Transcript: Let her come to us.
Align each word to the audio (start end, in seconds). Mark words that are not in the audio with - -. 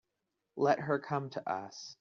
Let 0.55 0.79
her 0.79 0.97
come 0.97 1.29
to 1.29 1.47
us. 1.47 1.89